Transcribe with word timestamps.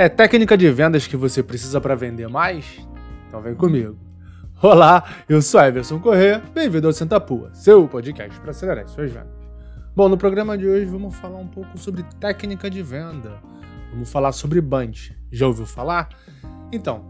É 0.00 0.08
técnica 0.08 0.56
de 0.56 0.70
vendas 0.70 1.06
que 1.06 1.14
você 1.14 1.42
precisa 1.42 1.78
para 1.78 1.94
vender 1.94 2.26
mais? 2.26 2.64
Então 3.28 3.42
vem 3.42 3.54
comigo. 3.54 3.98
Olá, 4.62 5.06
eu 5.28 5.42
sou 5.42 5.60
Everson 5.60 6.00
Corrêa, 6.00 6.42
bem-vindo 6.54 6.86
ao 6.86 6.92
Senta 6.94 7.20
Pua, 7.20 7.52
seu 7.52 7.86
podcast 7.86 8.40
para 8.40 8.50
acelerar 8.50 8.88
suas 8.88 9.12
vendas. 9.12 9.28
Bom, 9.94 10.08
no 10.08 10.16
programa 10.16 10.56
de 10.56 10.66
hoje 10.66 10.86
vamos 10.86 11.14
falar 11.16 11.36
um 11.36 11.46
pouco 11.46 11.76
sobre 11.76 12.02
técnica 12.18 12.70
de 12.70 12.82
venda. 12.82 13.42
Vamos 13.90 14.10
falar 14.10 14.32
sobre 14.32 14.58
Bunch. 14.62 15.14
Já 15.30 15.46
ouviu 15.46 15.66
falar? 15.66 16.08
Então, 16.72 17.06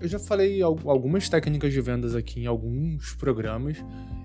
eu 0.00 0.08
já 0.08 0.18
falei 0.18 0.60
algumas 0.60 1.28
técnicas 1.28 1.72
de 1.72 1.80
vendas 1.80 2.16
aqui 2.16 2.40
em 2.40 2.46
alguns 2.46 3.14
programas 3.14 3.76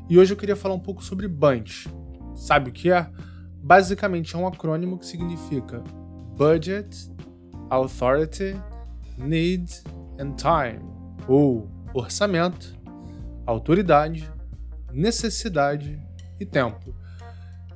e 0.10 0.18
hoje 0.18 0.34
eu 0.34 0.38
queria 0.38 0.56
falar 0.56 0.74
um 0.74 0.80
pouco 0.80 1.04
sobre 1.04 1.28
Bunch. 1.28 1.88
Sabe 2.34 2.72
o 2.72 2.74
que 2.74 2.92
é? 2.92 3.08
Basicamente 3.62 4.36
é 4.36 4.40
um 4.40 4.48
acrônimo 4.48 4.98
que 4.98 5.06
significa 5.06 5.84
Budget, 6.36 7.12
Authority, 7.70 8.56
Need 9.18 9.84
and 10.20 10.36
Time, 10.36 10.80
ou 11.28 11.70
orçamento, 11.94 12.78
autoridade, 13.46 14.30
necessidade 14.92 16.00
e 16.40 16.46
tempo. 16.46 16.96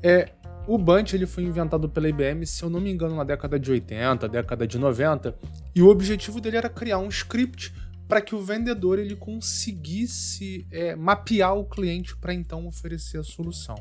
É, 0.01 0.31
o 0.67 0.77
Bunch 0.77 1.13
ele 1.13 1.25
foi 1.25 1.43
inventado 1.43 1.89
pela 1.89 2.07
IBM, 2.07 2.45
se 2.45 2.63
eu 2.63 2.69
não 2.69 2.79
me 2.79 2.91
engano, 2.91 3.15
na 3.15 3.23
década 3.23 3.59
de 3.59 3.69
80, 3.69 4.29
década 4.29 4.65
de 4.65 4.77
90, 4.77 5.35
e 5.75 5.81
o 5.81 5.89
objetivo 5.89 6.39
dele 6.39 6.57
era 6.57 6.69
criar 6.69 6.99
um 6.99 7.09
script 7.09 7.73
para 8.07 8.21
que 8.21 8.35
o 8.35 8.41
vendedor 8.41 8.99
ele 8.99 9.15
conseguisse 9.15 10.67
é, 10.71 10.95
mapear 10.95 11.55
o 11.55 11.65
cliente 11.65 12.15
para 12.17 12.33
então 12.33 12.67
oferecer 12.67 13.17
a 13.17 13.23
solução. 13.23 13.75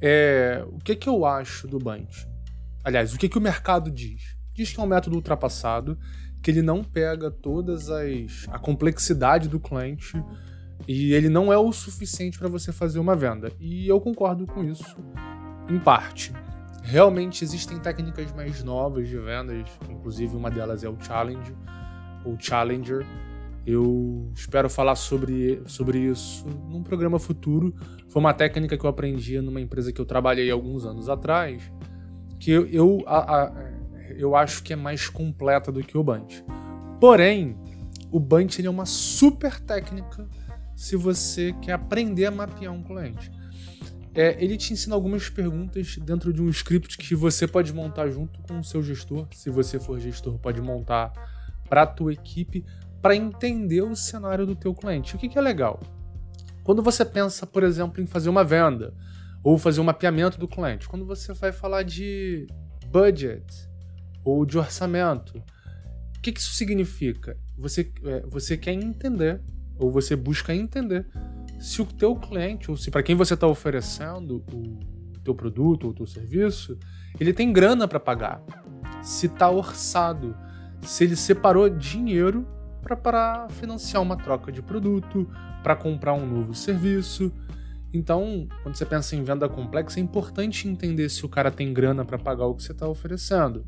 É, 0.00 0.64
o 0.68 0.78
que, 0.78 0.96
que 0.96 1.08
eu 1.08 1.26
acho 1.26 1.68
do 1.68 1.78
Bunch? 1.78 2.26
Aliás, 2.82 3.12
o 3.12 3.18
que, 3.18 3.28
que 3.28 3.36
o 3.36 3.40
mercado 3.40 3.90
diz? 3.90 4.39
Diz 4.60 4.74
que 4.74 4.78
é 4.78 4.82
um 4.82 4.86
método 4.86 5.16
ultrapassado, 5.16 5.96
que 6.42 6.50
ele 6.50 6.60
não 6.60 6.84
pega 6.84 7.30
todas 7.30 7.88
as 7.88 8.46
a 8.50 8.58
complexidade 8.58 9.48
do 9.48 9.58
cliente 9.58 10.22
e 10.86 11.14
ele 11.14 11.30
não 11.30 11.50
é 11.50 11.56
o 11.56 11.72
suficiente 11.72 12.38
para 12.38 12.46
você 12.46 12.70
fazer 12.70 12.98
uma 12.98 13.16
venda. 13.16 13.50
E 13.58 13.88
eu 13.88 13.98
concordo 13.98 14.46
com 14.46 14.62
isso 14.62 14.98
em 15.66 15.78
parte. 15.78 16.34
Realmente 16.82 17.42
existem 17.42 17.78
técnicas 17.78 18.30
mais 18.34 18.62
novas 18.62 19.08
de 19.08 19.16
vendas, 19.16 19.66
inclusive 19.88 20.36
uma 20.36 20.50
delas 20.50 20.84
é 20.84 20.90
o 20.90 21.00
challenge, 21.00 21.56
ou 22.22 22.38
challenger. 22.38 23.06
Eu 23.66 24.30
espero 24.34 24.68
falar 24.68 24.96
sobre, 24.96 25.62
sobre 25.64 26.00
isso 26.00 26.46
num 26.68 26.82
programa 26.82 27.18
futuro. 27.18 27.74
Foi 28.10 28.20
uma 28.20 28.34
técnica 28.34 28.76
que 28.76 28.84
eu 28.84 28.90
aprendi 28.90 29.40
numa 29.40 29.62
empresa 29.62 29.90
que 29.90 30.02
eu 30.02 30.04
trabalhei 30.04 30.50
alguns 30.50 30.84
anos 30.84 31.08
atrás, 31.08 31.62
que 32.38 32.50
eu, 32.50 32.66
eu, 32.66 33.02
a, 33.06 33.44
a, 33.44 33.70
eu 34.18 34.34
acho 34.36 34.62
que 34.62 34.72
é 34.72 34.76
mais 34.76 35.08
completa 35.08 35.70
do 35.70 35.82
que 35.82 35.96
o 35.96 36.04
Bunch. 36.04 36.44
Porém, 37.00 37.56
o 38.10 38.18
Bunch 38.18 38.64
é 38.64 38.70
uma 38.70 38.86
super 38.86 39.60
técnica 39.60 40.28
se 40.74 40.96
você 40.96 41.52
quer 41.60 41.72
aprender 41.72 42.26
a 42.26 42.30
mapear 42.30 42.72
um 42.72 42.82
cliente. 42.82 43.30
É, 44.14 44.42
ele 44.42 44.56
te 44.56 44.72
ensina 44.72 44.94
algumas 44.94 45.28
perguntas 45.28 45.96
dentro 45.98 46.32
de 46.32 46.42
um 46.42 46.48
script 46.48 46.98
que 46.98 47.14
você 47.14 47.46
pode 47.46 47.72
montar 47.72 48.08
junto 48.08 48.40
com 48.42 48.58
o 48.58 48.64
seu 48.64 48.82
gestor. 48.82 49.28
Se 49.32 49.50
você 49.50 49.78
for 49.78 50.00
gestor, 50.00 50.38
pode 50.38 50.60
montar 50.60 51.12
para 51.68 51.82
a 51.82 51.86
tua 51.86 52.12
equipe 52.12 52.64
para 53.00 53.14
entender 53.14 53.82
o 53.82 53.94
cenário 53.94 54.44
do 54.44 54.56
teu 54.56 54.74
cliente. 54.74 55.14
O 55.14 55.18
que, 55.18 55.28
que 55.28 55.38
é 55.38 55.40
legal? 55.40 55.80
Quando 56.64 56.82
você 56.82 57.04
pensa, 57.04 57.46
por 57.46 57.62
exemplo, 57.62 58.02
em 58.02 58.06
fazer 58.06 58.28
uma 58.28 58.44
venda 58.44 58.92
ou 59.42 59.56
fazer 59.56 59.80
um 59.80 59.84
mapeamento 59.84 60.38
do 60.38 60.48
cliente, 60.48 60.88
quando 60.88 61.06
você 61.06 61.32
vai 61.32 61.52
falar 61.52 61.82
de 61.82 62.46
budget 62.88 63.69
ou 64.24 64.44
de 64.44 64.58
orçamento, 64.58 65.38
o 66.16 66.20
que, 66.20 66.32
que 66.32 66.40
isso 66.40 66.52
significa? 66.52 67.36
Você, 67.56 67.90
é, 68.04 68.20
você 68.26 68.56
quer 68.56 68.72
entender 68.72 69.40
ou 69.78 69.90
você 69.90 70.14
busca 70.14 70.54
entender 70.54 71.06
se 71.58 71.80
o 71.80 71.86
teu 71.86 72.14
cliente 72.14 72.70
ou 72.70 72.76
se 72.76 72.90
para 72.90 73.02
quem 73.02 73.16
você 73.16 73.34
está 73.34 73.46
oferecendo 73.46 74.44
o 74.52 74.78
teu 75.24 75.34
produto 75.34 75.84
ou 75.84 75.90
o 75.90 75.94
teu 75.94 76.06
serviço, 76.06 76.78
ele 77.18 77.32
tem 77.32 77.52
grana 77.52 77.88
para 77.88 78.00
pagar, 78.00 78.42
se 79.02 79.26
está 79.26 79.50
orçado, 79.50 80.36
se 80.82 81.04
ele 81.04 81.16
separou 81.16 81.68
dinheiro 81.68 82.46
para 82.82 83.46
financiar 83.50 84.02
uma 84.02 84.16
troca 84.16 84.50
de 84.50 84.62
produto, 84.62 85.28
para 85.62 85.76
comprar 85.76 86.14
um 86.14 86.26
novo 86.26 86.54
serviço. 86.54 87.32
Então, 87.92 88.48
quando 88.62 88.76
você 88.76 88.86
pensa 88.86 89.16
em 89.16 89.22
venda 89.22 89.48
complexa, 89.48 90.00
é 90.00 90.02
importante 90.02 90.68
entender 90.68 91.08
se 91.08 91.26
o 91.26 91.28
cara 91.28 91.50
tem 91.50 91.72
grana 91.72 92.04
para 92.04 92.18
pagar 92.18 92.46
o 92.46 92.54
que 92.54 92.62
você 92.62 92.72
está 92.72 92.88
oferecendo. 92.88 93.66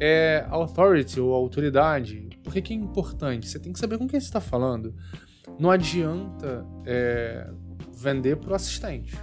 É 0.00 0.46
authority 0.50 1.20
ou 1.20 1.32
autoridade. 1.32 2.28
Por 2.42 2.52
que, 2.52 2.72
é 2.72 2.76
importante? 2.76 3.48
Você 3.48 3.58
tem 3.58 3.72
que 3.72 3.78
saber 3.78 3.98
com 3.98 4.06
quem 4.06 4.20
você 4.20 4.26
está 4.26 4.40
falando. 4.40 4.94
Não 5.58 5.70
adianta 5.70 6.66
é, 6.84 7.48
vender 7.92 8.36
para 8.36 8.52
o 8.52 8.54
assistente. 8.54 9.16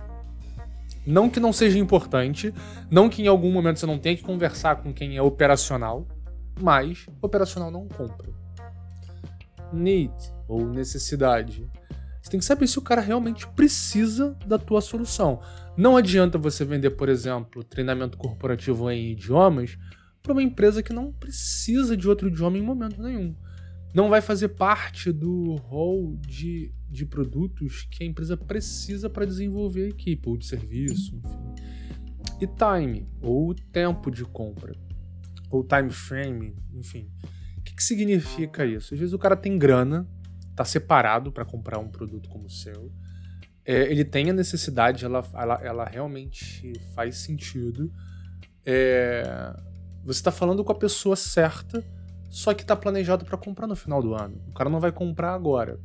Não 1.05 1.29
que 1.29 1.39
não 1.39 1.51
seja 1.51 1.79
importante, 1.79 2.53
não 2.89 3.09
que 3.09 3.23
em 3.23 3.27
algum 3.27 3.51
momento 3.51 3.79
você 3.79 3.85
não 3.85 3.97
tenha 3.97 4.15
que 4.15 4.23
conversar 4.23 4.77
com 4.77 4.93
quem 4.93 5.17
é 5.17 5.21
operacional, 5.21 6.07
mas 6.59 7.07
operacional 7.21 7.71
não 7.71 7.87
compra. 7.87 8.29
Need 9.73 10.13
ou 10.47 10.67
necessidade 10.67 11.67
você 12.21 12.29
tem 12.29 12.39
que 12.39 12.45
saber 12.45 12.67
se 12.67 12.77
o 12.77 12.81
cara 12.81 13.01
realmente 13.01 13.47
precisa 13.47 14.37
da 14.45 14.59
tua 14.59 14.79
solução. 14.79 15.41
Não 15.75 15.97
adianta 15.97 16.37
você 16.37 16.63
vender, 16.63 16.91
por 16.91 17.09
exemplo, 17.09 17.63
treinamento 17.63 18.17
corporativo 18.17 18.91
em 18.91 19.11
idiomas 19.11 19.77
para 20.21 20.31
uma 20.33 20.43
empresa 20.43 20.83
que 20.83 20.93
não 20.93 21.11
precisa 21.11 21.97
de 21.97 22.07
outro 22.07 22.27
idioma 22.27 22.57
em 22.57 22.61
momento 22.61 23.01
nenhum. 23.01 23.35
Não 23.93 24.09
vai 24.09 24.21
fazer 24.21 24.49
parte 24.49 25.11
do 25.11 25.55
rol 25.55 26.17
de, 26.25 26.73
de 26.89 27.05
produtos 27.05 27.87
que 27.91 28.03
a 28.03 28.07
empresa 28.07 28.37
precisa 28.37 29.09
para 29.09 29.25
desenvolver 29.25 29.85
a 29.85 29.89
equipe, 29.89 30.29
ou 30.29 30.37
de 30.37 30.45
serviço, 30.45 31.15
enfim. 31.15 31.37
E 32.39 32.47
time, 32.47 33.07
ou 33.21 33.53
tempo 33.53 34.09
de 34.09 34.23
compra, 34.23 34.73
ou 35.49 35.63
time 35.63 35.89
frame, 35.89 36.55
enfim. 36.73 37.09
O 37.57 37.61
que, 37.63 37.75
que 37.75 37.83
significa 37.83 38.65
isso? 38.65 38.93
Às 38.93 38.99
vezes 38.99 39.13
o 39.13 39.19
cara 39.19 39.35
tem 39.35 39.57
grana, 39.57 40.07
tá 40.55 40.63
separado 40.63 41.31
para 41.31 41.43
comprar 41.43 41.77
um 41.77 41.89
produto 41.89 42.29
como 42.29 42.45
o 42.45 42.49
seu. 42.49 42.91
É, 43.65 43.91
ele 43.91 44.05
tem 44.05 44.29
a 44.29 44.33
necessidade, 44.33 45.05
ela, 45.05 45.23
ela, 45.33 45.61
ela 45.61 45.85
realmente 45.85 46.73
faz 46.95 47.17
sentido. 47.17 47.91
É, 48.65 49.53
você 50.03 50.19
está 50.19 50.31
falando 50.31 50.63
com 50.63 50.71
a 50.71 50.75
pessoa 50.75 51.15
certa, 51.15 51.83
só 52.29 52.53
que 52.53 52.61
está 52.63 52.75
planejado 52.75 53.25
para 53.25 53.37
comprar 53.37 53.67
no 53.67 53.75
final 53.75 54.01
do 54.01 54.13
ano. 54.13 54.41
O 54.49 54.53
cara 54.53 54.69
não 54.69 54.79
vai 54.79 54.91
comprar 54.91 55.33
agora. 55.33 55.79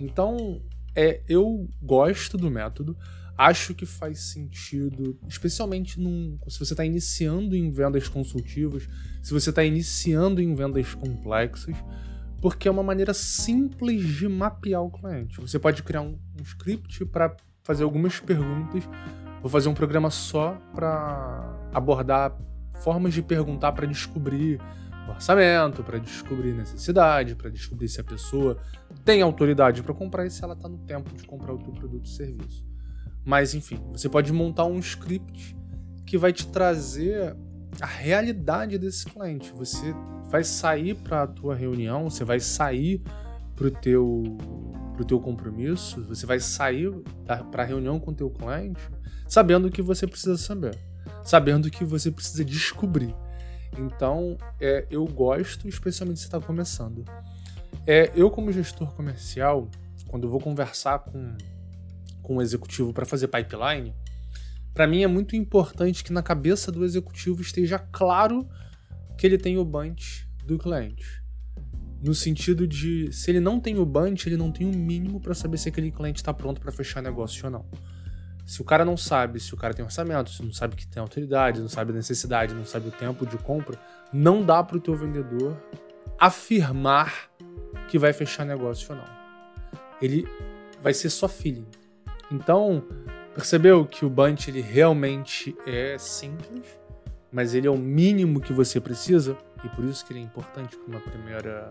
Então, 0.00 0.62
é, 0.94 1.22
eu 1.28 1.68
gosto 1.80 2.36
do 2.36 2.50
método, 2.50 2.96
acho 3.36 3.74
que 3.74 3.84
faz 3.84 4.32
sentido, 4.32 5.18
especialmente 5.28 6.00
num, 6.00 6.38
se 6.48 6.58
você 6.58 6.72
está 6.72 6.84
iniciando 6.84 7.54
em 7.54 7.70
vendas 7.70 8.08
consultivas, 8.08 8.88
se 9.22 9.32
você 9.32 9.50
está 9.50 9.64
iniciando 9.64 10.40
em 10.40 10.54
vendas 10.54 10.94
complexas 10.94 11.76
porque 12.44 12.68
é 12.68 12.70
uma 12.70 12.82
maneira 12.82 13.14
simples 13.14 14.06
de 14.06 14.28
mapear 14.28 14.82
o 14.82 14.90
cliente. 14.90 15.40
Você 15.40 15.58
pode 15.58 15.82
criar 15.82 16.02
um, 16.02 16.18
um 16.38 16.42
script 16.42 17.02
para 17.06 17.34
fazer 17.62 17.84
algumas 17.84 18.20
perguntas. 18.20 18.84
Vou 19.40 19.50
fazer 19.50 19.70
um 19.70 19.72
programa 19.72 20.10
só 20.10 20.50
para 20.74 21.70
abordar 21.72 22.36
formas 22.82 23.14
de 23.14 23.22
perguntar 23.22 23.72
para 23.72 23.86
descobrir 23.86 24.60
orçamento, 25.08 25.82
para 25.82 25.98
descobrir 25.98 26.54
necessidade, 26.54 27.34
para 27.34 27.50
descobrir 27.50 27.88
se 27.88 28.00
a 28.00 28.04
pessoa 28.04 28.58
tem 29.04 29.22
autoridade 29.22 29.82
para 29.82 29.94
comprar 29.94 30.26
e 30.26 30.30
se 30.30 30.42
ela 30.42 30.54
está 30.54 30.68
no 30.68 30.78
tempo 30.78 31.14
de 31.14 31.24
comprar 31.24 31.52
o 31.52 31.58
teu 31.58 31.72
produto 31.72 32.06
ou 32.06 32.10
serviço. 32.10 32.64
Mas 33.24 33.54
enfim, 33.54 33.78
você 33.92 34.08
pode 34.08 34.32
montar 34.32 34.64
um 34.64 34.78
script 34.78 35.56
que 36.06 36.18
vai 36.18 36.32
te 36.32 36.46
trazer 36.46 37.36
a 37.80 37.86
realidade 37.86 38.78
desse 38.78 39.06
cliente. 39.06 39.52
Você 39.52 39.94
vai 40.30 40.44
sair 40.44 40.94
para 40.94 41.22
a 41.22 41.26
tua 41.26 41.54
reunião, 41.54 42.08
você 42.08 42.24
vai 42.24 42.40
sair 42.40 43.02
para 43.54 43.66
o 43.66 43.70
teu, 43.70 44.22
teu 45.06 45.20
compromisso, 45.20 46.02
você 46.04 46.26
vai 46.26 46.40
sair 46.40 46.90
para 47.50 47.62
a 47.62 47.66
reunião 47.66 48.00
com 48.00 48.10
o 48.10 48.14
teu 48.14 48.30
cliente 48.30 48.80
sabendo 49.28 49.68
o 49.68 49.70
que 49.70 49.82
você 49.82 50.06
precisa 50.06 50.36
saber, 50.36 50.78
sabendo 51.24 51.70
que 51.70 51.84
você 51.84 52.10
precisa 52.10 52.44
descobrir. 52.44 53.14
Então, 53.78 54.36
é, 54.60 54.86
eu 54.90 55.04
gosto, 55.06 55.68
especialmente 55.68 56.20
se 56.20 56.26
está 56.26 56.40
começando. 56.40 57.04
É, 57.86 58.12
eu, 58.14 58.30
como 58.30 58.52
gestor 58.52 58.94
comercial, 58.94 59.68
quando 60.06 60.28
vou 60.28 60.40
conversar 60.40 61.00
com, 61.00 61.36
com 62.22 62.36
o 62.36 62.42
executivo 62.42 62.92
para 62.92 63.04
fazer 63.04 63.28
pipeline, 63.28 63.94
para 64.72 64.86
mim 64.86 65.02
é 65.02 65.06
muito 65.06 65.34
importante 65.34 66.04
que 66.04 66.12
na 66.12 66.22
cabeça 66.22 66.70
do 66.70 66.84
executivo 66.84 67.42
esteja 67.42 67.78
claro 67.78 68.48
que 69.16 69.26
ele 69.26 69.38
tem 69.38 69.58
o 69.58 69.64
bunch 69.64 70.28
do 70.44 70.58
cliente. 70.58 71.22
No 72.02 72.14
sentido 72.14 72.66
de, 72.66 73.10
se 73.12 73.30
ele 73.30 73.40
não 73.40 73.58
tem 73.58 73.78
o 73.78 73.86
bunch, 73.86 74.28
ele 74.28 74.36
não 74.36 74.52
tem 74.52 74.66
o 74.66 74.76
mínimo 74.76 75.20
para 75.20 75.34
saber 75.34 75.56
se 75.56 75.68
aquele 75.68 75.90
cliente 75.90 76.20
está 76.20 76.34
pronto 76.34 76.60
para 76.60 76.70
fechar 76.70 77.02
negócio 77.02 77.44
ou 77.46 77.50
não. 77.50 77.64
Se 78.44 78.60
o 78.60 78.64
cara 78.64 78.84
não 78.84 78.96
sabe, 78.96 79.40
se 79.40 79.54
o 79.54 79.56
cara 79.56 79.72
tem 79.72 79.84
orçamento, 79.84 80.30
se 80.30 80.42
não 80.42 80.52
sabe 80.52 80.76
que 80.76 80.86
tem 80.86 81.00
autoridade, 81.00 81.60
não 81.60 81.68
sabe 81.68 81.92
a 81.92 81.94
necessidade, 81.94 82.54
não 82.54 82.64
sabe 82.64 82.88
o 82.88 82.90
tempo 82.90 83.26
de 83.26 83.38
compra, 83.38 83.78
não 84.12 84.44
dá 84.44 84.62
para 84.62 84.76
o 84.76 84.80
teu 84.80 84.94
vendedor 84.94 85.56
afirmar 86.18 87.30
que 87.88 87.98
vai 87.98 88.12
fechar 88.12 88.44
negócio 88.44 88.92
ou 88.92 88.96
não. 88.96 89.06
Ele 90.00 90.28
vai 90.82 90.92
ser 90.92 91.08
só 91.08 91.26
feeling. 91.26 91.66
Então, 92.30 92.84
percebeu 93.34 93.86
que 93.86 94.04
o 94.04 94.10
Bunch 94.10 94.50
ele 94.50 94.60
realmente 94.60 95.56
é 95.66 95.96
simples, 95.98 96.78
mas 97.32 97.54
ele 97.54 97.66
é 97.66 97.70
o 97.70 97.78
mínimo 97.78 98.40
que 98.40 98.52
você 98.52 98.80
precisa 98.80 99.36
e 99.64 99.68
por 99.70 99.84
isso 99.84 100.04
que 100.04 100.12
ele 100.12 100.20
é 100.20 100.22
importante 100.22 100.76
para 100.76 100.86
uma 100.86 101.00
primeira 101.00 101.70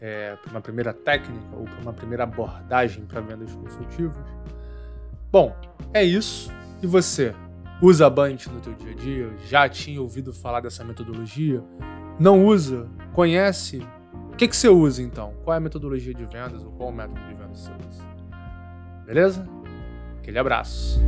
é, 0.00 0.36
para 0.36 0.50
uma 0.50 0.60
primeira 0.60 0.92
técnica 0.92 1.56
ou 1.56 1.64
para 1.64 1.80
uma 1.80 1.92
primeira 1.92 2.24
abordagem 2.24 3.04
para 3.06 3.20
vendas 3.20 3.52
consultivas. 3.54 4.26
Bom, 5.34 5.52
é 5.92 6.04
isso. 6.04 6.48
E 6.80 6.86
você 6.86 7.34
usa 7.82 8.08
Bunch 8.08 8.48
no 8.48 8.60
teu 8.60 8.72
dia 8.72 8.92
a 8.92 8.94
dia? 8.94 9.36
Já 9.48 9.68
tinha 9.68 10.00
ouvido 10.00 10.32
falar 10.32 10.60
dessa 10.60 10.84
metodologia? 10.84 11.60
Não 12.20 12.46
usa? 12.46 12.88
Conhece? 13.12 13.84
O 14.32 14.36
que, 14.36 14.46
que 14.46 14.56
você 14.56 14.68
usa 14.68 15.02
então? 15.02 15.34
Qual 15.42 15.52
é 15.52 15.56
a 15.56 15.60
metodologia 15.60 16.14
de 16.14 16.24
vendas 16.24 16.64
ou 16.64 16.70
qual 16.70 16.90
o 16.90 16.92
método 16.92 17.18
de 17.26 17.34
vendas 17.34 17.58
você 17.58 17.72
usa? 17.90 18.04
Beleza? 19.04 19.48
Aquele 20.18 20.38
abraço. 20.38 21.00